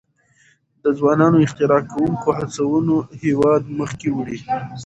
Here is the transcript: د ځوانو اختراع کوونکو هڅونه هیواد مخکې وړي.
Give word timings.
د 0.83 0.85
ځوانو 0.97 1.43
اختراع 1.45 1.81
کوونکو 1.91 2.29
هڅونه 2.37 2.95
هیواد 3.23 3.63
مخکې 3.79 4.09
وړي. 4.17 4.39